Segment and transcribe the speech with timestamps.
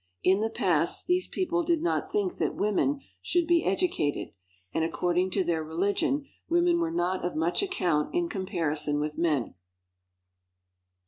[0.23, 4.33] In the past these people did not think that women should be edu cated,
[4.73, 9.53] and according to their religion women were not of much account in comparison with men.